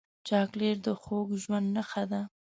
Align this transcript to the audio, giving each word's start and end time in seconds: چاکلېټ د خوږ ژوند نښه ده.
چاکلېټ 0.27 0.77
د 0.85 0.87
خوږ 1.01 1.27
ژوند 1.41 1.67
نښه 1.75 2.03
ده. 2.11 2.21